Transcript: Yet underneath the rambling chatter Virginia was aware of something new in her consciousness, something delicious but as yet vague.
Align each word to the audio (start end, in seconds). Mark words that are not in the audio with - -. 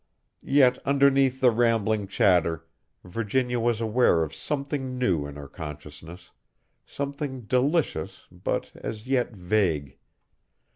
Yet 0.41 0.79
underneath 0.79 1.41
the 1.41 1.51
rambling 1.51 2.07
chatter 2.07 2.65
Virginia 3.03 3.59
was 3.59 3.79
aware 3.81 4.23
of 4.23 4.33
something 4.33 4.97
new 4.97 5.27
in 5.27 5.35
her 5.35 5.47
consciousness, 5.47 6.31
something 6.87 7.41
delicious 7.41 8.25
but 8.31 8.71
as 8.73 9.05
yet 9.05 9.33
vague. 9.33 9.99